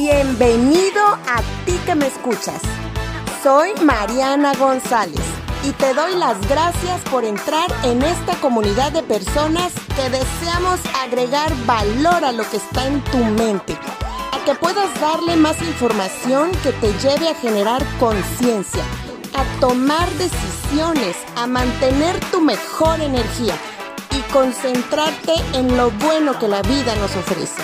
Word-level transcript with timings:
Bienvenido 0.00 1.04
a 1.28 1.42
ti 1.66 1.78
que 1.84 1.94
me 1.94 2.06
escuchas. 2.06 2.62
Soy 3.42 3.74
Mariana 3.84 4.54
González 4.54 5.20
y 5.62 5.72
te 5.72 5.92
doy 5.92 6.14
las 6.14 6.40
gracias 6.48 7.02
por 7.10 7.22
entrar 7.22 7.68
en 7.82 8.00
esta 8.00 8.34
comunidad 8.36 8.92
de 8.92 9.02
personas 9.02 9.74
que 9.94 10.08
deseamos 10.08 10.80
agregar 11.04 11.52
valor 11.66 12.24
a 12.24 12.32
lo 12.32 12.48
que 12.48 12.56
está 12.56 12.86
en 12.86 13.04
tu 13.04 13.18
mente, 13.18 13.76
a 14.32 14.42
que 14.46 14.54
puedas 14.54 14.88
darle 15.02 15.36
más 15.36 15.60
información 15.60 16.50
que 16.62 16.72
te 16.72 16.94
lleve 17.06 17.28
a 17.28 17.34
generar 17.34 17.84
conciencia, 17.98 18.82
a 19.34 19.60
tomar 19.60 20.08
decisiones, 20.12 21.14
a 21.36 21.46
mantener 21.46 22.18
tu 22.30 22.40
mejor 22.40 23.02
energía 23.02 23.54
y 24.16 24.32
concentrarte 24.32 25.34
en 25.52 25.76
lo 25.76 25.90
bueno 25.90 26.38
que 26.38 26.48
la 26.48 26.62
vida 26.62 26.96
nos 26.96 27.14
ofrece. 27.16 27.62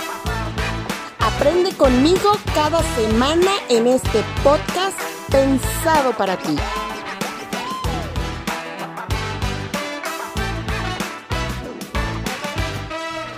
Aprende 1.27 1.73
conmigo 1.73 2.31
cada 2.55 2.81
semana 2.95 3.51
en 3.69 3.89
este 3.89 4.23
podcast 4.45 4.97
pensado 5.29 6.17
para 6.17 6.37
ti. 6.37 6.57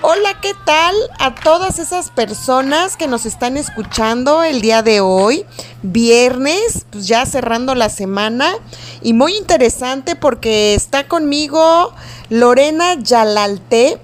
Hola, 0.02 0.38
¿qué 0.42 0.52
tal 0.66 0.94
a 1.18 1.34
todas 1.34 1.78
esas 1.78 2.10
personas 2.10 2.98
que 2.98 3.06
nos 3.06 3.24
están 3.24 3.56
escuchando 3.56 4.42
el 4.42 4.60
día 4.60 4.82
de 4.82 5.00
hoy? 5.00 5.46
Viernes, 5.82 6.84
pues 6.90 7.08
ya 7.08 7.24
cerrando 7.24 7.74
la 7.74 7.88
semana 7.88 8.52
y 9.00 9.14
muy 9.14 9.34
interesante 9.34 10.14
porque 10.14 10.74
está 10.74 11.08
conmigo 11.08 11.94
Lorena 12.28 12.96
Yalalte. 12.96 13.98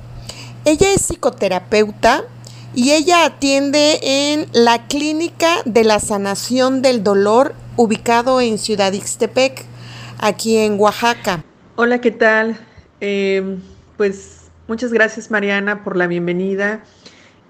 Ella 0.65 0.91
es 0.91 1.03
psicoterapeuta 1.03 2.25
y 2.75 2.93
ella 2.93 3.25
atiende 3.25 4.01
en 4.03 4.47
la 4.53 4.87
Clínica 4.87 5.59
de 5.65 5.85
la 5.85 6.01
Sanación 6.01 6.83
del 6.83 7.05
Dolor 7.05 7.55
ubicado 7.77 8.41
en 8.41 8.59
Ciudad 8.59 8.93
Ixtepec, 8.93 9.65
aquí 10.19 10.57
en 10.57 10.79
Oaxaca. 10.79 11.45
Hola, 11.77 12.01
¿qué 12.01 12.11
tal? 12.11 12.57
Eh, 13.01 13.59
pues 13.97 14.51
muchas 14.67 14.93
gracias 14.93 15.31
Mariana 15.31 15.85
por 15.85 15.97
la 15.97 16.07
bienvenida 16.07 16.83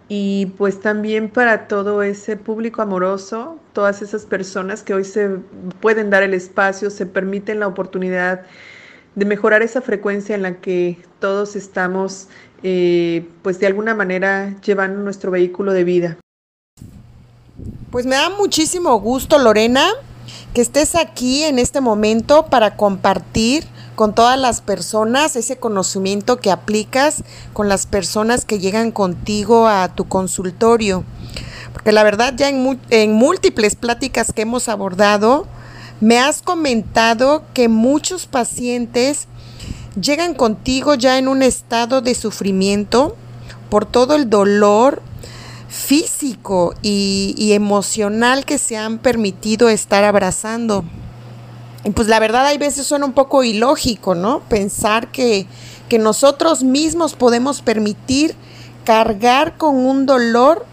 y 0.09 0.47
pues 0.59 0.81
también 0.81 1.31
para 1.31 1.69
todo 1.69 2.03
ese 2.03 2.37
público 2.37 2.83
amoroso, 2.83 3.59
todas 3.73 4.03
esas 4.03 4.27
personas 4.27 4.83
que 4.83 4.95
hoy 4.95 5.05
se 5.05 5.39
pueden 5.81 6.11
dar 6.11 6.23
el 6.23 6.35
espacio, 6.35 6.91
se 6.91 7.07
permiten 7.07 7.61
la 7.61 7.67
oportunidad 7.67 8.43
de 9.15 9.25
mejorar 9.25 9.63
esa 9.63 9.81
frecuencia 9.81 10.35
en 10.35 10.43
la 10.43 10.57
que 10.57 10.99
todos 11.21 11.57
estamos 11.57 12.29
eh, 12.63 13.29
pues 13.43 13.61
de 13.61 13.67
alguna 13.67 13.95
manera 13.95 14.57
llevando 14.63 15.01
nuestro 15.01 15.31
vehículo 15.31 15.73
de 15.73 15.85
vida. 15.85 16.17
Pues 17.91 18.07
me 18.07 18.17
da 18.17 18.31
muchísimo 18.31 18.99
gusto, 18.99 19.39
Lorena, 19.39 19.87
que 20.53 20.61
estés 20.61 20.95
aquí 20.95 21.45
en 21.45 21.59
este 21.59 21.81
momento 21.81 22.47
para 22.47 22.77
compartir 22.77 23.65
con 23.95 24.15
todas 24.15 24.39
las 24.39 24.61
personas 24.61 25.37
ese 25.37 25.57
conocimiento 25.57 26.39
que 26.39 26.51
aplicas 26.51 27.23
con 27.53 27.69
las 27.69 27.87
personas 27.87 28.45
que 28.45 28.59
llegan 28.59 28.91
contigo 28.91 29.69
a 29.69 29.95
tu 29.95 30.09
consultorio. 30.09 31.05
Porque 31.73 31.93
la 31.93 32.03
verdad 32.03 32.35
ya 32.37 32.49
en, 32.49 32.81
en 32.91 33.13
múltiples 33.13 33.77
pláticas 33.77 34.33
que 34.33 34.43
hemos 34.43 34.69
abordado, 34.69 35.47
me 36.01 36.19
has 36.19 36.43
comentado 36.43 37.43
que 37.55 37.69
muchos 37.69 38.27
pacientes 38.27 39.27
llegan 40.01 40.35
contigo 40.35 40.95
ya 40.95 41.19
en 41.19 41.29
un 41.29 41.43
estado 41.43 42.01
de 42.01 42.15
sufrimiento 42.15 43.17
por 43.71 43.87
todo 43.87 44.15
el 44.15 44.29
dolor 44.29 45.03
físico 45.69 46.75
y, 46.83 47.53
emocional 47.53 48.45
que 48.45 48.59
se 48.59 48.77
han 48.77 48.99
permitido 48.99 49.69
estar 49.69 50.05
abrazando. 50.05 50.85
Y 51.85 51.91
pues 51.91 52.09
la 52.09 52.19
verdad 52.21 52.47
hay 52.47 52.59
veces 52.59 52.87
suena 52.87 53.05
un 53.05 53.13
poco 53.13 53.45
ilógico, 53.45 54.15
¿no? 54.15 54.41
Pensar 54.41 55.11
que, 55.11 55.47
que 55.89 55.99
nosotros 55.99 56.63
mismos 56.63 57.15
podemos 57.15 57.61
permitir 57.61 58.35
cargar 58.85 59.57
con 59.57 59.77
un 59.77 60.07
dolor 60.07 60.65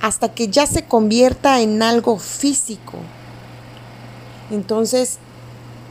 hasta 0.00 0.32
que 0.32 0.48
ya 0.48 0.66
se 0.66 0.84
convierta 0.84 1.60
en 1.60 1.82
algo 1.82 2.18
físico. 2.18 2.98
Entonces, 4.50 5.18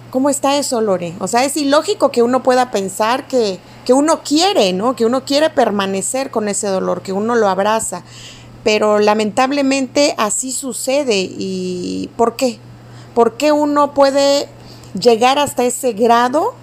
¿Cómo 0.09 0.31
está 0.31 0.57
eso, 0.57 0.81
Lore? 0.81 1.13
O 1.19 1.27
sea, 1.27 1.45
es 1.45 1.55
ilógico 1.55 2.09
que 2.09 2.23
uno 2.23 2.41
pueda 2.41 2.71
pensar 2.71 3.27
que, 3.27 3.59
que 3.85 3.93
uno 3.93 4.21
quiere, 4.23 4.73
¿no? 4.73 4.95
Que 4.95 5.05
uno 5.05 5.23
quiere 5.23 5.51
permanecer 5.51 6.31
con 6.31 6.47
ese 6.47 6.67
dolor, 6.67 7.03
que 7.03 7.13
uno 7.13 7.35
lo 7.35 7.47
abraza. 7.47 8.03
Pero 8.63 8.97
lamentablemente 8.97 10.15
así 10.17 10.51
sucede. 10.51 11.19
¿Y 11.19 12.09
por 12.17 12.35
qué? 12.35 12.57
¿Por 13.13 13.37
qué 13.37 13.51
uno 13.51 13.93
puede 13.93 14.49
llegar 14.99 15.37
hasta 15.37 15.63
ese 15.63 15.93
grado 15.93 16.55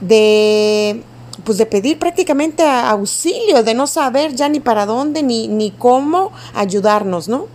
de, 0.00 1.02
pues 1.42 1.58
de 1.58 1.66
pedir 1.66 1.98
prácticamente 1.98 2.62
auxilio, 2.62 3.64
de 3.64 3.74
no 3.74 3.88
saber 3.88 4.36
ya 4.36 4.48
ni 4.48 4.60
para 4.60 4.86
dónde 4.86 5.24
ni, 5.24 5.48
ni 5.48 5.72
cómo 5.72 6.30
ayudarnos, 6.54 7.26
¿no? 7.26 7.46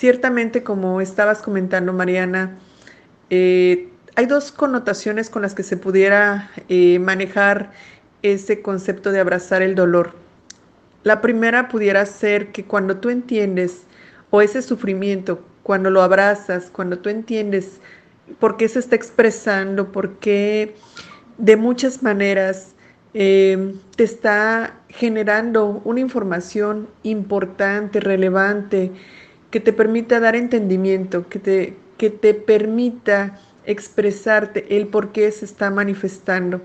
Ciertamente, 0.00 0.62
como 0.62 1.02
estabas 1.02 1.42
comentando, 1.42 1.92
Mariana, 1.92 2.56
eh, 3.28 3.90
hay 4.16 4.24
dos 4.24 4.50
connotaciones 4.50 5.28
con 5.28 5.42
las 5.42 5.54
que 5.54 5.62
se 5.62 5.76
pudiera 5.76 6.50
eh, 6.70 6.98
manejar 6.98 7.70
ese 8.22 8.62
concepto 8.62 9.12
de 9.12 9.20
abrazar 9.20 9.60
el 9.60 9.74
dolor. 9.74 10.14
La 11.02 11.20
primera 11.20 11.68
pudiera 11.68 12.06
ser 12.06 12.50
que 12.50 12.64
cuando 12.64 12.96
tú 12.96 13.10
entiendes 13.10 13.82
o 14.30 14.40
ese 14.40 14.62
sufrimiento, 14.62 15.44
cuando 15.64 15.90
lo 15.90 16.00
abrazas, 16.00 16.70
cuando 16.72 16.98
tú 17.00 17.10
entiendes 17.10 17.82
por 18.38 18.56
qué 18.56 18.68
se 18.68 18.78
está 18.78 18.96
expresando, 18.96 19.92
por 19.92 20.14
qué 20.14 20.76
de 21.36 21.56
muchas 21.58 22.02
maneras 22.02 22.74
eh, 23.12 23.74
te 23.96 24.04
está 24.04 24.80
generando 24.88 25.82
una 25.84 26.00
información 26.00 26.88
importante, 27.02 28.00
relevante, 28.00 28.92
que 29.50 29.60
te 29.60 29.72
permita 29.72 30.20
dar 30.20 30.36
entendimiento, 30.36 31.28
que 31.28 31.38
te, 31.38 31.76
que 31.98 32.10
te 32.10 32.34
permita 32.34 33.38
expresarte 33.64 34.76
el 34.76 34.86
por 34.86 35.12
qué 35.12 35.30
se 35.30 35.44
está 35.44 35.70
manifestando. 35.70 36.60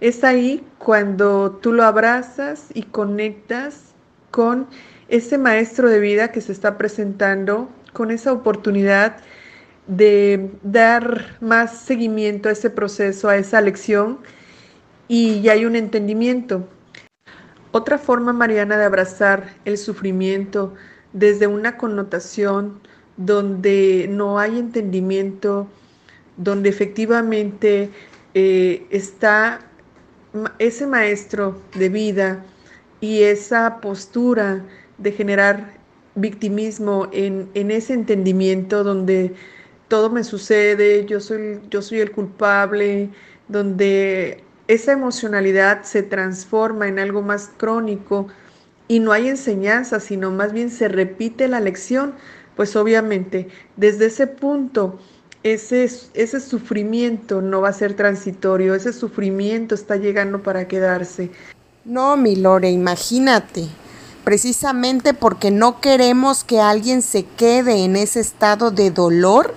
Es 0.00 0.24
ahí 0.24 0.64
cuando 0.78 1.58
tú 1.62 1.72
lo 1.72 1.84
abrazas 1.84 2.68
y 2.72 2.82
conectas 2.84 3.92
con 4.30 4.66
ese 5.08 5.38
maestro 5.38 5.88
de 5.88 6.00
vida 6.00 6.32
que 6.32 6.40
se 6.40 6.52
está 6.52 6.78
presentando, 6.78 7.68
con 7.92 8.10
esa 8.10 8.32
oportunidad 8.32 9.16
de 9.86 10.50
dar 10.62 11.36
más 11.40 11.78
seguimiento 11.78 12.48
a 12.48 12.52
ese 12.52 12.70
proceso, 12.70 13.28
a 13.28 13.36
esa 13.36 13.60
lección, 13.60 14.18
y 15.08 15.42
ya 15.42 15.52
hay 15.52 15.64
un 15.64 15.74
entendimiento. 15.74 16.68
Otra 17.72 17.98
forma, 17.98 18.32
Mariana, 18.32 18.78
de 18.78 18.84
abrazar 18.84 19.54
el 19.64 19.76
sufrimiento 19.76 20.74
desde 21.12 21.46
una 21.46 21.76
connotación 21.76 22.80
donde 23.16 24.08
no 24.10 24.38
hay 24.38 24.58
entendimiento, 24.58 25.66
donde 26.36 26.68
efectivamente 26.68 27.90
eh, 28.34 28.86
está 28.90 29.60
ese 30.58 30.86
maestro 30.86 31.60
de 31.74 31.88
vida 31.88 32.44
y 33.00 33.22
esa 33.22 33.80
postura 33.80 34.64
de 34.98 35.12
generar 35.12 35.74
victimismo 36.14 37.08
en, 37.12 37.50
ese 37.54 37.94
entendimiento 37.94 38.84
donde 38.84 39.34
todo 39.88 40.10
me 40.10 40.22
sucede, 40.22 41.04
yo 41.06 41.20
soy, 41.20 41.60
yo 41.70 41.82
soy 41.82 42.00
el 42.00 42.12
culpable, 42.12 43.10
donde 43.48 44.44
esa 44.68 44.92
emocionalidad 44.92 45.82
se 45.82 46.02
transforma 46.02 46.86
en 46.86 46.98
algo 46.98 47.22
más 47.22 47.50
crónico 47.56 48.28
y 48.90 48.98
no 48.98 49.12
hay 49.12 49.28
enseñanza, 49.28 50.00
sino 50.00 50.32
más 50.32 50.52
bien 50.52 50.68
se 50.68 50.88
repite 50.88 51.46
la 51.46 51.60
lección 51.60 52.14
pues 52.56 52.74
obviamente 52.74 53.46
desde 53.76 54.06
ese 54.06 54.26
punto 54.26 54.98
ese, 55.44 55.88
ese 56.12 56.40
sufrimiento 56.40 57.40
no 57.40 57.60
va 57.60 57.68
a 57.68 57.72
ser 57.72 57.94
transitorio, 57.94 58.74
ese 58.74 58.92
sufrimiento 58.92 59.76
está 59.76 59.94
llegando 59.94 60.42
para 60.42 60.66
quedarse. 60.66 61.30
No, 61.84 62.16
mi 62.16 62.34
Lore, 62.34 62.72
imagínate, 62.72 63.68
precisamente 64.24 65.14
porque 65.14 65.52
no 65.52 65.80
queremos 65.80 66.42
que 66.42 66.60
alguien 66.60 67.00
se 67.00 67.24
quede 67.24 67.84
en 67.84 67.94
ese 67.94 68.18
estado 68.18 68.72
de 68.72 68.90
dolor, 68.90 69.54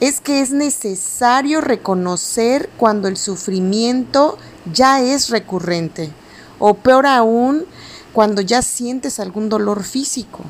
es 0.00 0.22
que 0.22 0.40
es 0.40 0.50
necesario 0.50 1.60
reconocer 1.60 2.70
cuando 2.78 3.06
el 3.06 3.18
sufrimiento 3.18 4.38
ya 4.72 5.02
es 5.02 5.28
recurrente, 5.28 6.10
o 6.58 6.72
peor 6.72 7.04
aún, 7.06 7.66
cuando 8.12 8.42
ya 8.42 8.62
sientes 8.62 9.20
algún 9.20 9.48
dolor 9.48 9.84
físico. 9.84 10.44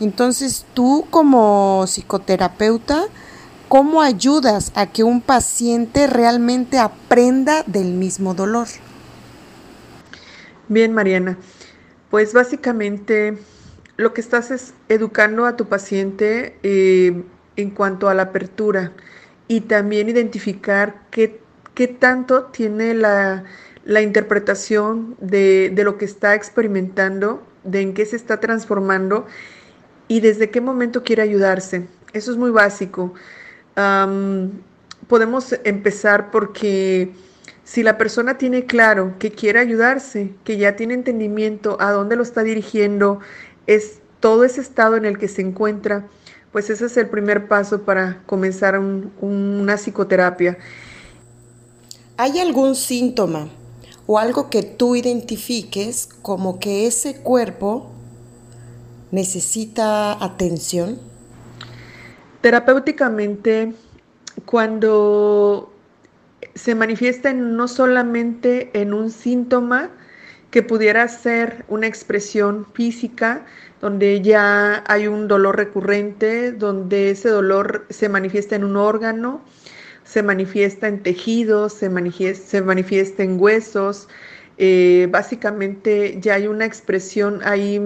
Entonces 0.00 0.64
tú 0.74 1.06
como 1.10 1.84
psicoterapeuta, 1.86 3.04
¿cómo 3.68 4.02
ayudas 4.02 4.72
a 4.74 4.86
que 4.86 5.02
un 5.02 5.20
paciente 5.20 6.06
realmente 6.06 6.78
aprenda 6.78 7.64
del 7.66 7.92
mismo 7.92 8.34
dolor? 8.34 8.68
Bien, 10.68 10.92
Mariana. 10.92 11.38
Pues 12.10 12.32
básicamente 12.32 13.38
lo 13.96 14.14
que 14.14 14.20
estás 14.20 14.50
es 14.50 14.74
educando 14.88 15.44
a 15.44 15.56
tu 15.56 15.66
paciente 15.66 16.56
eh, 16.62 17.24
en 17.56 17.70
cuanto 17.70 18.08
a 18.08 18.14
la 18.14 18.24
apertura 18.24 18.92
y 19.48 19.62
también 19.62 20.08
identificar 20.08 21.02
qué, 21.10 21.40
qué 21.74 21.88
tanto 21.88 22.44
tiene 22.44 22.94
la, 22.94 23.44
la 23.88 24.02
interpretación 24.02 25.16
de, 25.18 25.72
de, 25.74 25.82
lo 25.82 25.96
que 25.96 26.04
está 26.04 26.34
experimentando, 26.34 27.42
de 27.64 27.80
en 27.80 27.94
qué 27.94 28.04
se 28.04 28.16
está 28.16 28.38
transformando 28.38 29.26
y 30.08 30.20
desde 30.20 30.50
qué 30.50 30.60
momento 30.60 31.02
quiere 31.02 31.22
ayudarse. 31.22 31.86
Eso 32.12 32.30
es 32.30 32.36
muy 32.36 32.50
básico. 32.50 33.14
Podemos 35.06 35.54
empezar 35.64 36.30
porque 36.30 37.12
si 37.64 37.82
la 37.82 37.96
persona 37.96 38.36
tiene 38.36 38.66
claro 38.66 39.14
que 39.18 39.30
quiere 39.30 39.58
ayudarse, 39.58 40.34
que 40.44 40.58
ya 40.58 40.76
tiene 40.76 40.92
entendimiento 40.92 41.80
a 41.80 41.90
dónde 41.90 42.16
lo 42.16 42.22
está 42.22 42.42
dirigiendo, 42.42 43.20
es 43.66 44.00
todo 44.20 44.44
ese 44.44 44.60
estado 44.60 44.96
en 44.96 45.06
el 45.06 45.16
que 45.16 45.28
se 45.28 45.40
encuentra, 45.40 46.06
pues 46.52 46.68
ese 46.68 46.84
es 46.84 46.96
el 46.98 47.08
primer 47.08 47.48
paso 47.48 47.84
para 47.84 48.20
comenzar 48.26 48.78
una 48.78 49.78
psicoterapia. 49.78 50.58
¿Hay 52.18 52.38
algún 52.38 52.74
síntoma 52.74 53.48
o 54.08 54.18
algo 54.18 54.48
que 54.48 54.62
tú 54.62 54.96
identifiques 54.96 56.08
como 56.22 56.58
que 56.58 56.86
ese 56.86 57.20
cuerpo 57.20 57.90
necesita 59.10 60.12
atención? 60.24 60.98
Terapéuticamente, 62.40 63.74
cuando 64.46 65.70
se 66.54 66.74
manifiesta 66.74 67.34
no 67.34 67.68
solamente 67.68 68.70
en 68.72 68.94
un 68.94 69.10
síntoma 69.10 69.90
que 70.50 70.62
pudiera 70.62 71.06
ser 71.08 71.66
una 71.68 71.86
expresión 71.86 72.66
física, 72.72 73.44
donde 73.82 74.22
ya 74.22 74.82
hay 74.88 75.06
un 75.06 75.28
dolor 75.28 75.58
recurrente, 75.58 76.52
donde 76.52 77.10
ese 77.10 77.28
dolor 77.28 77.84
se 77.90 78.08
manifiesta 78.08 78.56
en 78.56 78.64
un 78.64 78.76
órgano, 78.76 79.42
se 80.08 80.22
manifiesta 80.22 80.88
en 80.88 81.02
tejidos, 81.02 81.74
se 81.74 81.90
manifiesta, 81.90 82.46
se 82.48 82.62
manifiesta 82.62 83.22
en 83.22 83.40
huesos. 83.40 84.08
Eh, 84.56 85.06
básicamente 85.10 86.18
ya 86.20 86.34
hay 86.34 86.46
una 86.46 86.64
expresión 86.64 87.40
ahí 87.44 87.80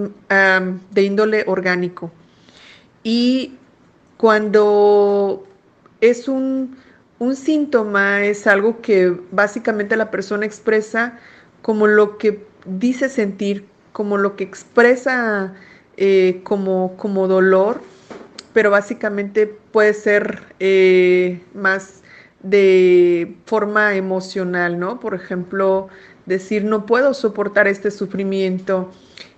de 0.91 1.03
índole 1.03 1.43
orgánico. 1.47 2.11
Y 3.03 3.57
cuando 4.17 5.45
es 5.99 6.27
un 6.27 6.77
un 7.23 7.35
síntoma 7.37 8.25
es 8.25 8.47
algo 8.47 8.81
que 8.81 9.17
básicamente 9.31 9.95
la 9.95 10.11
persona 10.11 10.45
expresa 10.45 11.19
como 11.61 11.87
lo 11.87 12.17
que 12.17 12.45
dice 12.65 13.07
sentir, 13.07 13.65
como 13.93 14.17
lo 14.17 14.35
que 14.35 14.43
expresa 14.43 15.53
eh, 15.95 16.41
como, 16.43 16.97
como, 16.97 17.27
dolor, 17.27 17.81
pero 18.51 18.71
básicamente 18.71 19.47
puede 19.47 19.93
ser 19.93 20.43
eh, 20.59 21.41
más 21.53 22.02
de 22.43 23.37
forma 23.45 23.95
emocional, 23.95 24.79
¿no? 24.79 24.99
Por 24.99 25.15
ejemplo, 25.15 25.87
decir 26.25 26.63
no 26.63 26.85
puedo 26.85 27.13
soportar 27.13 27.67
este 27.67 27.89
sufrimiento 27.89 28.91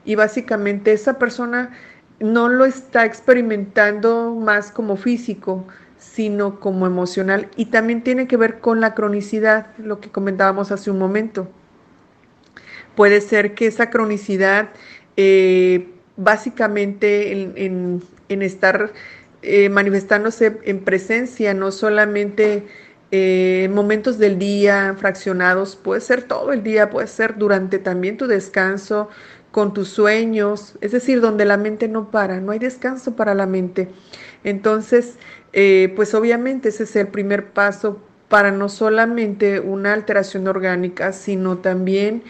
y 0.03 0.15
básicamente 0.15 0.91
esa 0.91 1.17
persona 1.17 1.71
no 2.19 2.49
lo 2.49 2.65
está 2.65 3.05
experimentando 3.05 4.35
más 4.35 4.71
como 4.71 4.95
físico, 4.95 5.65
sino 5.97 6.59
como 6.59 6.85
emocional 6.85 7.49
y 7.55 7.65
también 7.65 8.03
tiene 8.03 8.27
que 8.27 8.37
ver 8.37 8.59
con 8.59 8.81
la 8.81 8.93
cronicidad, 8.93 9.67
lo 9.77 9.99
que 9.99 10.09
comentábamos 10.09 10.71
hace 10.71 10.91
un 10.91 10.99
momento. 10.99 11.49
Puede 12.95 13.19
ser 13.21 13.53
que 13.53 13.67
esa 13.67 13.89
cronicidad, 13.89 14.69
eh, 15.17 15.89
básicamente 16.15 17.31
en, 17.65 18.01
estar 18.29 18.93
eh, 19.41 19.69
manifestándose 19.69 20.59
en 20.63 20.79
presencia, 20.79 21.53
no 21.53 21.71
solamente 21.71 22.65
eh, 23.17 23.63
en 23.63 23.73
momentos 23.73 24.17
del 24.17 24.37
día 24.37 24.93
fraccionados, 24.99 25.77
puede 25.77 26.01
ser 26.01 26.23
todo 26.23 26.51
el 26.51 26.63
día, 26.63 26.89
puede 26.89 27.07
ser 27.07 27.37
durante 27.37 27.79
también 27.79 28.17
tu 28.17 28.27
descanso, 28.27 29.07
con 29.51 29.73
tus 29.73 29.87
sueños, 29.87 30.75
es 30.81 30.91
decir, 30.91 31.21
donde 31.21 31.45
la 31.45 31.55
mente 31.55 31.87
no 31.87 32.11
para, 32.11 32.41
no 32.41 32.51
hay 32.51 32.59
descanso 32.59 33.15
para 33.15 33.33
la 33.33 33.45
mente. 33.45 33.87
Entonces, 34.43 35.15
eh, 35.53 35.93
pues 35.95 36.13
obviamente 36.13 36.67
ese 36.67 36.83
es 36.83 36.93
el 36.97 37.07
primer 37.07 37.53
paso 37.53 38.01
para 38.27 38.51
no 38.51 38.67
solamente 38.67 39.61
una 39.61 39.93
alteración 39.93 40.45
orgánica, 40.49 41.13
sino 41.13 41.59
también 41.59 42.21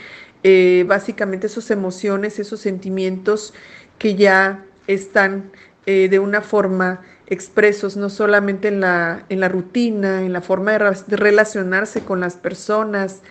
eh, 0.44 0.86
básicamente 0.88 1.48
esas 1.48 1.72
emociones, 1.72 2.38
esos 2.38 2.60
sentimientos 2.60 3.56
que 3.98 4.14
ya 4.14 4.64
están 4.86 5.52
de 5.88 6.18
una 6.18 6.42
forma 6.42 7.02
expresos, 7.28 7.98
no 7.98 8.10
solamente 8.10 8.68
en 8.68 8.82
la, 8.82 9.26
en 9.30 9.40
la 9.40 9.50
rutina, 9.50 10.22
en 10.22 10.34
la 10.34 10.42
forma 10.42 10.72
de, 10.72 11.18
relacionarse 11.18 12.02
con 12.02 12.20
las 12.20 12.36
personas. 12.36 13.22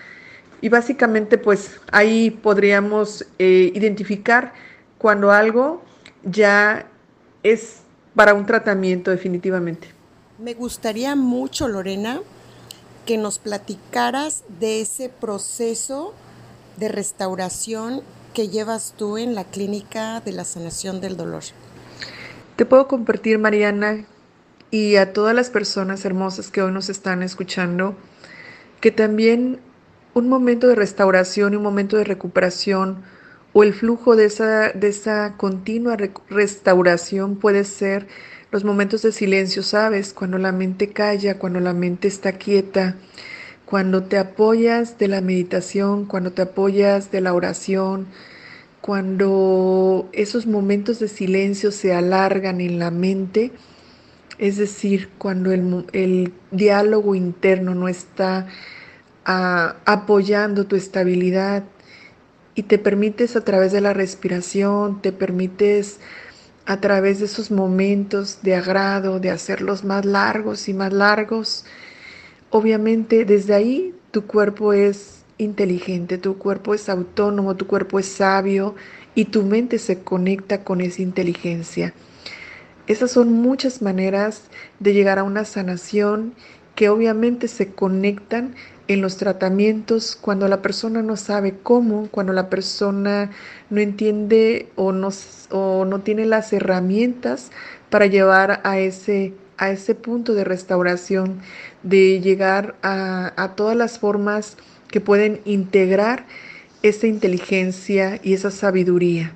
Y 0.60 0.68
básicamente 0.68 1.38
pues 1.38 1.80
ahí 1.92 2.30
podríamos 2.30 3.26
identificar 3.38 4.54
cuando 4.98 5.30
algo 5.30 5.82
ya 6.22 6.86
es 7.42 7.80
para 8.14 8.34
un 8.34 8.46
tratamiento 8.46 9.10
definitivamente. 9.10 9.88
Me 10.38 10.54
gustaría 10.54 11.14
mucho, 11.14 11.68
Lorena, 11.68 12.20
que 13.04 13.18
nos 13.18 13.38
platicaras 13.38 14.44
de 14.60 14.80
ese 14.80 15.08
proceso 15.08 16.14
de 16.76 16.88
restauración 16.88 18.02
que 18.32 18.48
llevas 18.48 18.94
tú 18.96 19.16
en 19.18 19.34
la 19.34 19.44
clínica 19.44 20.20
de 20.20 20.32
la 20.32 20.44
sanación 20.44 21.00
del 21.00 21.16
dolor. 21.16 21.44
Te 22.56 22.64
puedo 22.64 22.86
compartir, 22.86 23.40
Mariana, 23.40 24.04
y 24.70 24.94
a 24.94 25.12
todas 25.12 25.34
las 25.34 25.50
personas 25.50 26.04
hermosas 26.04 26.52
que 26.52 26.62
hoy 26.62 26.70
nos 26.70 26.88
están 26.88 27.24
escuchando, 27.24 27.96
que 28.80 28.92
también 28.92 29.58
un 30.14 30.28
momento 30.28 30.68
de 30.68 30.76
restauración 30.76 31.52
y 31.52 31.56
un 31.56 31.64
momento 31.64 31.96
de 31.96 32.04
recuperación 32.04 33.02
o 33.52 33.64
el 33.64 33.74
flujo 33.74 34.14
de 34.14 34.26
esa, 34.26 34.70
de 34.70 34.86
esa 34.86 35.34
continua 35.36 35.96
restauración 36.30 37.36
puede 37.36 37.64
ser 37.64 38.06
los 38.52 38.62
momentos 38.62 39.02
de 39.02 39.10
silencio, 39.10 39.64
¿sabes? 39.64 40.12
Cuando 40.12 40.38
la 40.38 40.52
mente 40.52 40.90
calla, 40.90 41.40
cuando 41.40 41.58
la 41.58 41.72
mente 41.72 42.06
está 42.06 42.34
quieta, 42.34 42.94
cuando 43.64 44.04
te 44.04 44.16
apoyas 44.16 44.96
de 44.98 45.08
la 45.08 45.20
meditación, 45.20 46.04
cuando 46.04 46.30
te 46.30 46.42
apoyas 46.42 47.10
de 47.10 47.20
la 47.20 47.34
oración, 47.34 48.06
cuando 48.84 50.10
esos 50.12 50.46
momentos 50.46 50.98
de 50.98 51.08
silencio 51.08 51.72
se 51.72 51.94
alargan 51.94 52.60
en 52.60 52.78
la 52.78 52.90
mente, 52.90 53.50
es 54.36 54.58
decir, 54.58 55.08
cuando 55.16 55.52
el, 55.54 56.34
diálogo 56.50 57.14
interno 57.14 57.74
no 57.74 57.88
está 57.88 58.46
ah, 59.24 59.76
apoyando 59.86 60.66
tu 60.66 60.76
estabilidad, 60.76 61.64
y 62.54 62.64
te 62.64 62.76
permites 62.76 63.36
a 63.36 63.40
través 63.40 63.72
de 63.72 63.80
la 63.80 63.94
respiración, 63.94 65.00
te 65.00 65.12
permites 65.12 65.98
a 66.66 66.78
través 66.78 67.20
de 67.20 67.24
esos 67.24 67.50
momentos 67.50 68.40
de 68.42 68.54
agrado, 68.54 69.18
de 69.18 69.30
hacerlos 69.30 69.82
más 69.82 70.04
largos 70.04 70.68
y 70.68 70.74
más 70.74 70.92
largos, 70.92 71.64
obviamente 72.50 73.24
desde 73.24 73.54
ahí 73.54 73.94
tu 74.10 74.26
cuerpo 74.26 74.74
es 74.74 75.23
inteligente, 75.38 76.18
tu 76.18 76.38
cuerpo 76.38 76.74
es 76.74 76.88
autónomo, 76.88 77.56
tu 77.56 77.66
cuerpo 77.66 77.98
es 77.98 78.06
sabio 78.06 78.74
y 79.14 79.26
tu 79.26 79.42
mente 79.42 79.78
se 79.78 80.00
conecta 80.00 80.64
con 80.64 80.80
esa 80.80 81.02
inteligencia. 81.02 81.94
Esas 82.86 83.10
son 83.12 83.32
muchas 83.32 83.80
maneras 83.80 84.42
de 84.78 84.92
llegar 84.92 85.18
a 85.18 85.22
una 85.22 85.44
sanación 85.44 86.34
que 86.74 86.88
obviamente 86.88 87.48
se 87.48 87.72
conectan 87.72 88.54
en 88.88 89.00
los 89.00 89.16
tratamientos 89.16 90.16
cuando 90.20 90.48
la 90.48 90.60
persona 90.60 91.00
no 91.02 91.16
sabe 91.16 91.56
cómo, 91.62 92.08
cuando 92.10 92.32
la 92.32 92.50
persona 92.50 93.30
no 93.70 93.80
entiende 93.80 94.68
o 94.76 94.92
no, 94.92 95.08
o 95.50 95.84
no 95.86 96.00
tiene 96.00 96.26
las 96.26 96.52
herramientas 96.52 97.50
para 97.88 98.06
llevar 98.06 98.60
a 98.64 98.78
ese, 98.78 99.32
a 99.56 99.70
ese 99.70 99.94
punto 99.94 100.34
de 100.34 100.44
restauración, 100.44 101.40
de 101.82 102.20
llegar 102.20 102.74
a, 102.82 103.32
a 103.42 103.54
todas 103.54 103.76
las 103.76 103.98
formas 103.98 104.58
que 104.94 105.00
pueden 105.00 105.40
integrar 105.44 106.24
esa 106.84 107.08
inteligencia 107.08 108.20
y 108.22 108.32
esa 108.32 108.52
sabiduría. 108.52 109.32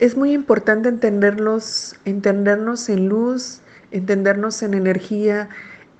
Es 0.00 0.16
muy 0.16 0.32
importante 0.32 0.88
entenderlos, 0.88 1.94
entendernos 2.04 2.88
en 2.88 3.08
luz, 3.08 3.60
entendernos 3.92 4.60
en 4.64 4.74
energía, 4.74 5.50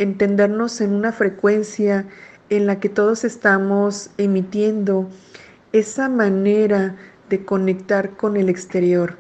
entendernos 0.01 0.81
en 0.81 0.95
una 0.95 1.13
frecuencia 1.13 2.09
en 2.51 2.67
la 2.67 2.81
que 2.81 2.89
todos 2.89 3.23
estamos 3.23 4.11
emitiendo 4.19 5.09
esa 5.73 6.09
manera 6.09 6.97
de 7.31 7.45
conectar 7.45 8.17
con 8.17 8.37
el 8.37 8.49
exterior. 8.49 9.17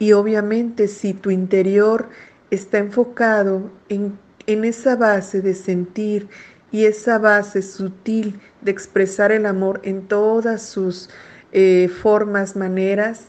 Y 0.00 0.10
obviamente 0.10 0.88
si 0.88 1.14
tu 1.14 1.30
interior 1.30 2.08
está 2.50 2.78
enfocado 2.78 3.70
en, 3.88 4.18
en 4.48 4.64
esa 4.64 4.96
base 4.96 5.40
de 5.40 5.54
sentir 5.54 6.28
y 6.72 6.84
esa 6.84 7.18
base 7.18 7.62
sutil 7.62 8.40
de 8.60 8.70
expresar 8.70 9.32
el 9.32 9.46
amor 9.46 9.80
en 9.82 10.06
todas 10.06 10.62
sus 10.62 11.10
eh, 11.52 11.88
formas, 11.88 12.56
maneras, 12.56 13.26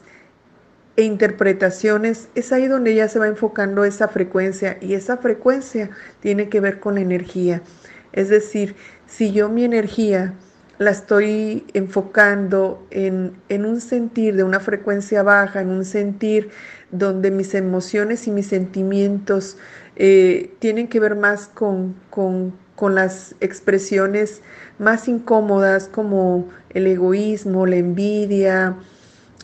e 0.98 1.04
interpretaciones, 1.04 2.28
es 2.36 2.52
ahí 2.52 2.68
donde 2.68 2.94
ya 2.94 3.08
se 3.08 3.18
va 3.18 3.28
enfocando 3.28 3.86
esa 3.86 4.10
frecuencia 4.10 4.78
y 4.82 4.94
esa 4.94 5.18
frecuencia 5.18 5.90
tiene 6.20 6.50
que 6.50 6.60
ver 6.60 6.80
con 6.80 6.96
la 6.96 7.02
energía. 7.02 7.62
Es 8.12 8.30
decir, 8.30 8.76
si 9.08 9.32
yo 9.32 9.50
mi 9.50 9.64
energía 9.64 10.34
la 10.78 10.92
estoy 10.92 11.66
enfocando 11.74 12.86
en, 12.90 13.36
un 13.50 13.82
sentir 13.82 14.36
de 14.36 14.44
una 14.44 14.60
frecuencia 14.60 15.22
baja, 15.22 15.62
en 15.62 15.70
un 15.70 15.86
sentir 15.86 16.50
donde 16.90 17.30
mis 17.32 17.54
emociones 17.54 18.28
y 18.28 18.32
mis 18.32 18.48
sentimientos 18.48 19.58
eh, 19.96 20.54
tienen 20.60 20.88
que 20.88 21.00
ver 21.00 21.16
más 21.16 21.48
con, 21.48 21.96
con, 22.10 22.54
las 22.90 23.36
expresiones 23.40 24.42
más 24.80 25.08
incómodas 25.08 25.88
como 25.88 26.50
el 26.72 26.88
egoísmo, 26.88 27.66
la 27.66 27.76
envidia, 27.76 28.76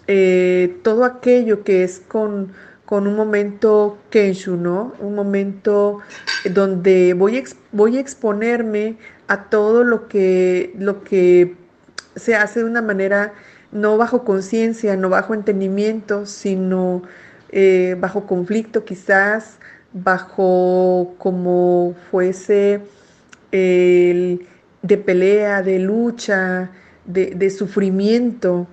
eh, 0.07 0.77
todo 0.83 1.05
aquello 1.05 1.63
que 1.63 1.83
es 1.83 1.99
con, 1.99 2.53
con 2.85 3.07
un 3.07 3.15
momento 3.15 3.97
kenshu, 4.09 4.55
¿no? 4.55 4.93
Un 4.99 5.15
momento 5.15 5.99
donde 6.49 7.13
voy, 7.13 7.43
voy 7.71 7.97
a 7.97 7.99
exponerme 7.99 8.97
a 9.27 9.49
todo 9.49 9.83
lo 9.83 10.07
que, 10.07 10.73
lo 10.77 11.03
que 11.03 11.55
se 12.15 12.35
hace 12.35 12.61
de 12.61 12.65
una 12.65 12.81
manera 12.81 13.33
no 13.71 13.97
bajo 13.97 14.23
conciencia, 14.23 14.95
no 14.95 15.09
bajo 15.09 15.33
entendimiento, 15.33 16.25
sino 16.25 17.03
eh, 17.49 17.95
bajo 17.99 18.25
conflicto 18.25 18.85
quizás, 18.85 19.57
bajo 19.93 21.15
como 21.17 21.95
fuese 22.09 22.81
de 23.51 24.97
pelea, 25.05 25.61
de 25.61 25.79
lucha, 25.79 26.71
de, 27.05 27.49
sufrimiento. 27.49 28.67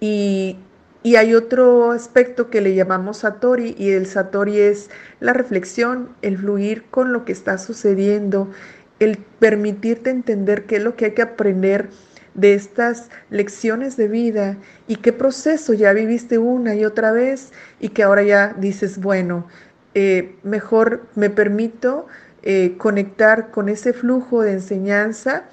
Y, 0.00 0.56
y 1.02 1.16
hay 1.16 1.34
otro 1.34 1.92
aspecto 1.92 2.50
que 2.50 2.60
le 2.60 2.74
llamamos 2.74 3.18
Satori 3.18 3.74
y 3.78 3.90
el 3.90 4.06
Satori 4.06 4.58
es 4.58 4.90
la 5.20 5.32
reflexión, 5.32 6.10
el 6.22 6.38
fluir 6.38 6.84
con 6.90 7.12
lo 7.12 7.24
que 7.24 7.32
está 7.32 7.58
sucediendo, 7.58 8.50
el 8.98 9.18
permitirte 9.38 10.10
entender 10.10 10.64
qué 10.64 10.76
es 10.76 10.82
lo 10.82 10.96
que 10.96 11.06
hay 11.06 11.12
que 11.12 11.22
aprender 11.22 11.88
de 12.36 12.54
estas 12.54 13.08
lecciones 13.30 13.96
de 13.96 14.08
vida 14.08 14.58
y 14.86 14.96
qué 14.96 15.12
proceso 15.12 15.72
ya 15.72 15.92
viviste 15.92 16.38
una 16.38 16.74
y 16.74 16.84
otra 16.84 17.10
vez 17.10 17.52
y 17.80 17.88
que 17.88 18.02
ahora 18.02 18.22
ya 18.22 18.54
dices, 18.58 18.98
bueno, 18.98 19.46
eh, 19.94 20.36
mejor 20.42 21.06
me 21.14 21.30
permito 21.30 22.06
eh, 22.48 22.76
conectar 22.78 23.50
con 23.50 23.68
ese 23.68 23.92
flujo 23.92 24.42
de 24.42 24.52
enseñanza 24.52 25.46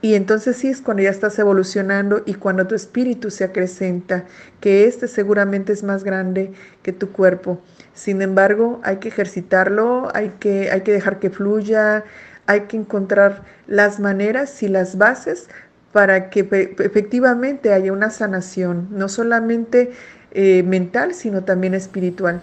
y 0.00 0.14
entonces 0.14 0.56
sí 0.58 0.68
es 0.68 0.80
cuando 0.80 1.02
ya 1.02 1.10
estás 1.10 1.36
evolucionando 1.40 2.22
y 2.24 2.34
cuando 2.34 2.68
tu 2.68 2.76
espíritu 2.76 3.32
se 3.32 3.42
acrecenta, 3.42 4.26
que 4.60 4.86
este 4.86 5.08
seguramente 5.08 5.72
es 5.72 5.82
más 5.82 6.04
grande 6.04 6.52
que 6.84 6.92
tu 6.92 7.10
cuerpo. 7.10 7.60
Sin 7.94 8.22
embargo, 8.22 8.80
hay 8.84 8.98
que 8.98 9.08
ejercitarlo, 9.08 10.06
hay 10.14 10.28
que, 10.38 10.70
hay 10.70 10.82
que 10.82 10.92
dejar 10.92 11.18
que 11.18 11.30
fluya, 11.30 12.04
hay 12.46 12.60
que 12.60 12.76
encontrar 12.76 13.42
las 13.66 13.98
maneras 13.98 14.62
y 14.62 14.68
las 14.68 14.98
bases 14.98 15.48
para 15.90 16.30
que 16.30 16.40
efectivamente 16.78 17.72
haya 17.72 17.92
una 17.92 18.10
sanación, 18.10 18.86
no 18.92 19.08
solamente 19.08 19.90
eh, 20.30 20.62
mental, 20.62 21.12
sino 21.12 21.42
también 21.42 21.74
espiritual. 21.74 22.40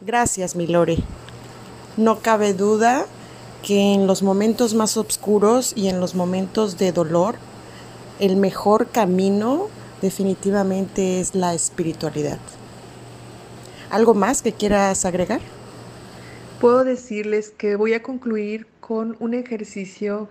Gracias, 0.00 0.56
Milore. 0.56 0.96
No 1.98 2.20
cabe 2.20 2.54
duda 2.54 3.04
que 3.62 3.94
en 3.94 4.06
los 4.06 4.22
momentos 4.22 4.74
más 4.74 4.96
oscuros 4.96 5.72
y 5.76 5.88
en 5.88 6.00
los 6.00 6.14
momentos 6.14 6.78
de 6.78 6.92
dolor, 6.92 7.36
el 8.20 8.36
mejor 8.36 8.88
camino 8.88 9.68
definitivamente 10.00 11.20
es 11.20 11.34
la 11.34 11.54
espiritualidad. 11.54 12.38
¿Algo 13.90 14.14
más 14.14 14.42
que 14.42 14.52
quieras 14.52 15.04
agregar? 15.04 15.40
Puedo 16.60 16.84
decirles 16.84 17.50
que 17.50 17.76
voy 17.76 17.94
a 17.94 18.02
concluir 18.02 18.66
con 18.80 19.16
un 19.20 19.34
ejercicio 19.34 20.28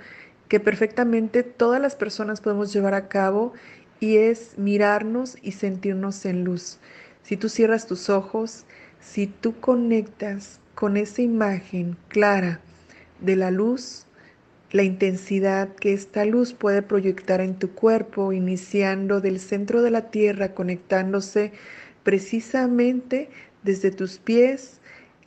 que 0.48 0.60
perfectamente 0.60 1.44
todas 1.44 1.82
las 1.82 1.96
personas 1.96 2.42
podemos 2.42 2.72
llevar 2.72 2.94
a 2.94 3.08
cabo 3.08 3.54
y 4.00 4.18
es 4.18 4.58
mirarnos 4.58 5.38
y 5.42 5.54
sentirnos 5.54 6.26
en 6.26 6.44
luz. 6.44 6.78
Si 7.24 7.36
tú 7.36 7.50
cierras 7.50 7.88
tus 7.88 8.10
ojos, 8.10 8.66
si 9.02 9.28
tú 9.28 9.60
conectas 9.60 10.60
con 10.76 10.96
esa 10.98 11.22
imagen 11.22 11.98
clara 12.08 12.62
de 13.22 13.36
la 13.36 13.52
luz, 13.52 14.06
la 14.72 14.84
intensidad 14.84 15.74
que 15.76 15.94
esta 15.94 16.26
luz 16.26 16.54
puede 16.54 16.82
proyectar 16.82 17.42
en 17.42 17.56
tu 17.56 17.72
cuerpo, 17.72 18.34
iniciando 18.34 19.22
del 19.22 19.40
centro 19.40 19.82
de 19.82 19.92
la 19.92 20.12
tierra, 20.12 20.54
conectándose 20.54 21.54
precisamente 22.04 23.30
desde 23.64 23.92
tus 23.92 24.20
pies 24.20 24.80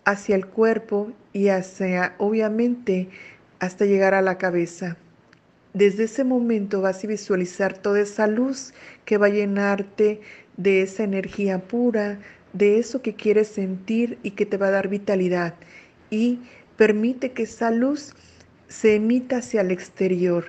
hacia 0.04 0.37
el 0.37 0.47
cuerpo 0.47 1.12
y 1.32 1.49
hacia, 1.49 2.14
obviamente, 2.18 3.09
hasta 3.61 3.85
llegar 3.87 4.14
a 4.14 4.23
la 4.23 4.38
cabeza. 4.38 4.97
Desde 5.73 6.04
ese 6.04 6.25
momento 6.25 6.80
vas 6.80 7.04
a 7.04 7.06
visualizar 7.06 7.78
toda 7.78 8.00
esa 8.00 8.26
luz 8.26 8.75
que 9.04 9.18
va 9.18 9.26
a 9.26 9.30
llenarte 9.30 10.20
de 10.56 10.82
esa 10.82 11.04
energía 11.04 11.61
pura, 11.61 12.18
de 12.52 12.78
eso 12.78 13.02
que 13.02 13.14
quieres 13.14 13.49
sentir 13.49 14.18
y 14.23 14.32
que 14.32 14.47
te 14.47 14.56
va 14.56 14.66
a 14.66 14.73
dar 14.73 14.88
vitalidad. 14.88 15.54
Y 16.11 16.40
Permite 16.80 17.32
que 17.32 17.42
esa 17.42 17.70
luz 17.70 18.14
se 18.68 18.94
emita 18.94 19.37
hacia 19.37 19.60
el 19.60 19.70
exterior. 19.70 20.46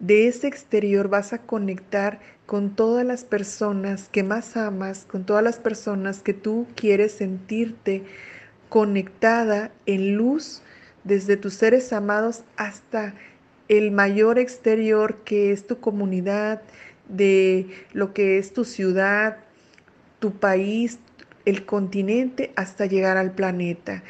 De 0.00 0.28
ese 0.28 0.46
exterior 0.46 1.08
vas 1.08 1.34
a 1.34 1.42
conectar 1.42 2.20
con 2.46 2.74
todas 2.74 3.04
las 3.04 3.22
personas 3.24 4.08
que 4.08 4.22
más 4.22 4.56
amas, 4.56 5.04
con 5.04 5.26
todas 5.26 5.44
las 5.44 5.58
personas 5.58 6.22
que 6.22 6.32
tú 6.32 6.66
quieres 6.74 7.12
sentirte 7.12 8.02
conectada 8.70 9.72
en 9.84 10.16
luz 10.16 10.62
desde 11.04 11.36
tus 11.36 11.52
seres 11.52 11.92
amados 11.92 12.44
hasta 12.56 13.12
el 13.68 13.90
mayor 13.90 14.38
exterior 14.38 15.18
que 15.26 15.52
es 15.52 15.66
tu 15.66 15.80
comunidad, 15.80 16.62
de 17.10 17.66
lo 17.92 18.14
que 18.14 18.38
es 18.38 18.54
tu 18.54 18.64
ciudad, 18.64 19.36
tu 20.18 20.32
país, 20.32 20.98
el 21.44 21.66
continente, 21.66 22.54
hasta 22.56 22.86
llegar 22.86 23.18
al 23.18 23.32
planeta 23.32 24.02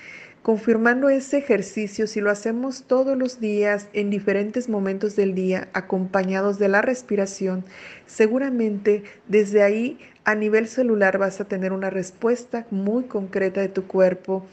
confirmando 0.44 1.08
ese 1.08 1.38
ejercicio, 1.38 2.06
si 2.06 2.20
lo 2.20 2.30
hacemos 2.30 2.84
todos 2.86 3.16
los 3.16 3.40
días, 3.40 3.88
en 3.94 4.10
diferentes 4.10 4.68
momentos 4.68 5.16
del 5.16 5.34
día, 5.34 5.68
acompañados 5.72 6.58
de 6.58 6.68
la 6.68 6.82
respiración, 6.82 7.64
seguramente 8.04 9.04
desde 9.26 9.62
ahí 9.62 9.98
a 10.24 10.34
nivel 10.34 10.68
celular 10.68 11.16
vas 11.16 11.40
a 11.40 11.46
tener 11.46 11.72
una 11.72 11.88
respuesta 11.88 12.66
muy 12.70 13.04
concreta 13.04 13.62
de 13.62 13.70
tu 13.70 13.86
cuerpo, 13.86 14.44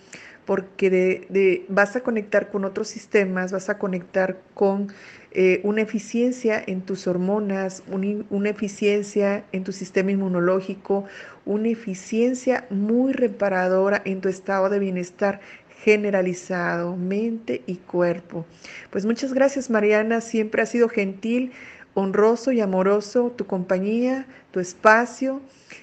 porque 0.45 0.89
de, 0.89 1.65
vas 1.67 1.97
a 1.97 2.01
conectar 2.01 2.49
con 2.49 2.63
otros 2.63 2.87
sistemas, 2.87 3.51
vas 3.51 3.69
a 3.69 3.77
conectar 3.77 4.37
con 4.53 4.93
eh, 5.33 5.61
una 5.63 5.81
eficiencia 5.81 6.61
en 6.65 6.81
tus 6.81 7.05
hormonas, 7.07 7.83
una 7.87 8.49
eficiencia 8.49 9.45
en 9.51 9.63
tu 9.63 9.71
sistema 9.71 10.11
inmunológico, 10.11 11.05
una 11.45 11.69
eficiencia 11.69 12.65
muy 12.69 13.13
reparadora 13.13 14.01
en 14.05 14.21
tu 14.21 14.29
estado 14.29 14.69
de 14.69 14.79
bienestar 14.79 15.39
generalizado, 15.83 16.95
mente 16.95 17.63
y 17.65 17.75
cuerpo. 17.75 18.45
Pues 18.89 19.05
muchas 19.05 19.33
gracias 19.33 19.69
Mariana, 19.69 20.21
siempre 20.21 20.61
ha 20.61 20.65
sido 20.65 20.89
gentil, 20.89 21.51
honroso 21.93 22.51
y 22.51 22.61
amoroso 22.61 23.33
tu 23.35 23.45
compañía, 23.45 24.25
tu 24.51 24.59
espacio, 24.59 25.41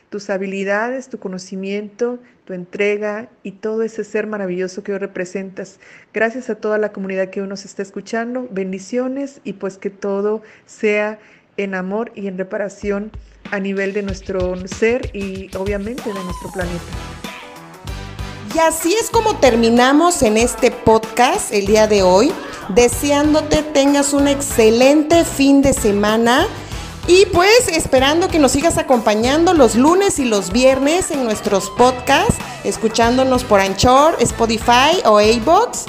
tus 0.08 0.30
habilidades, 0.30 1.08
tu 1.08 1.18
conocimiento, 1.18 2.18
tu 2.44 2.54
entrega 2.54 3.28
y 3.42 3.52
todo 3.52 3.82
ese 3.82 4.04
ser 4.04 4.26
maravilloso 4.26 4.82
que 4.82 4.92
hoy 4.92 4.98
representas. 4.98 5.80
Gracias 6.14 6.48
a 6.48 6.54
toda 6.54 6.78
la 6.78 6.92
comunidad 6.92 7.30
que 7.30 7.42
hoy 7.42 7.48
nos 7.48 7.64
está 7.64 7.82
escuchando, 7.82 8.48
bendiciones 8.50 9.40
y 9.44 9.54
pues 9.54 9.78
que 9.78 9.90
todo 9.90 10.42
sea 10.64 11.18
en 11.56 11.74
amor 11.74 12.12
y 12.14 12.28
en 12.28 12.38
reparación 12.38 13.10
a 13.50 13.58
nivel 13.58 13.92
de 13.92 14.02
nuestro 14.02 14.56
ser 14.66 15.10
y 15.14 15.50
obviamente 15.56 16.04
de 16.04 16.24
nuestro 16.24 16.50
planeta. 16.52 17.27
Y 18.58 18.60
así 18.60 18.92
es 19.00 19.08
como 19.08 19.36
terminamos 19.36 20.20
en 20.22 20.36
este 20.36 20.72
podcast 20.72 21.52
el 21.52 21.66
día 21.66 21.86
de 21.86 22.02
hoy, 22.02 22.32
deseándote 22.70 23.62
tengas 23.62 24.12
un 24.12 24.26
excelente 24.26 25.24
fin 25.24 25.62
de 25.62 25.72
semana 25.72 26.44
y 27.06 27.26
pues 27.26 27.68
esperando 27.68 28.26
que 28.26 28.40
nos 28.40 28.50
sigas 28.50 28.76
acompañando 28.76 29.54
los 29.54 29.76
lunes 29.76 30.18
y 30.18 30.24
los 30.24 30.50
viernes 30.50 31.12
en 31.12 31.22
nuestros 31.22 31.70
podcasts, 31.70 32.34
escuchándonos 32.64 33.44
por 33.44 33.60
Anchor, 33.60 34.16
Spotify 34.18 35.02
o 35.04 35.20
iBox. 35.20 35.84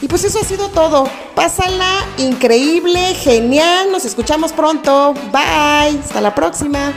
Y 0.00 0.08
pues 0.08 0.24
eso 0.24 0.40
ha 0.40 0.44
sido 0.44 0.70
todo. 0.70 1.08
Pásala 1.36 2.04
increíble, 2.16 3.14
genial. 3.14 3.92
Nos 3.92 4.04
escuchamos 4.04 4.52
pronto. 4.52 5.14
Bye. 5.30 6.00
Hasta 6.00 6.20
la 6.20 6.34
próxima. 6.34 6.92